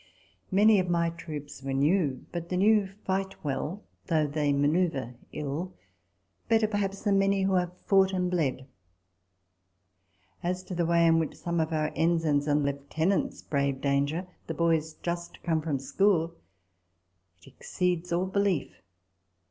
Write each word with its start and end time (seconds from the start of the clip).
Many 0.49 0.79
of 0.79 0.89
my 0.89 1.11
troops 1.11 1.61
were 1.61 1.73
new; 1.75 2.25
but 2.31 2.49
the 2.49 2.57
new 2.57 2.87
fight 2.87 3.35
well, 3.43 3.83
though 4.07 4.25
they 4.25 4.51
manoeuvre 4.51 5.13
ill; 5.31 5.75
better 6.49 6.67
perhaps 6.67 7.03
than 7.03 7.19
many 7.19 7.43
who 7.43 7.53
have 7.53 7.77
fought 7.85 8.11
and 8.11 8.31
bled. 8.31 8.65
As 10.41 10.63
to 10.63 10.73
the 10.73 10.87
way 10.87 11.05
in 11.05 11.19
which 11.19 11.35
some 11.35 11.59
of 11.59 11.71
our 11.71 11.91
ensigns 11.95 12.47
and 12.47 12.63
lieutenants 12.63 13.43
braved 13.43 13.81
danger 13.81 14.25
the 14.47 14.55
boys 14.55 14.95
just 15.03 15.43
come 15.43 15.61
from 15.61 15.77
school 15.77 16.33
it 17.39 17.45
exceeds 17.53 18.11
all 18.11 18.25
belief. 18.25 18.73